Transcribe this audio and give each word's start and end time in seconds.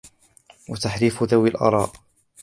وَتَحْرِيفُ 0.69 1.23
ذَوِي 1.23 1.49
الْآرَاءِ 1.49 1.91